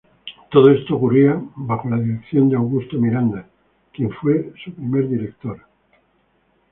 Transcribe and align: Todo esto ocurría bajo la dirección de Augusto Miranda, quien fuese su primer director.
Todo 0.49 0.71
esto 0.71 0.95
ocurría 0.95 1.39
bajo 1.55 1.87
la 1.87 1.97
dirección 1.99 2.49
de 2.49 2.55
Augusto 2.55 2.97
Miranda, 2.97 3.45
quien 3.93 4.09
fuese 4.09 4.51
su 4.65 4.73
primer 4.73 5.07
director. 5.07 5.59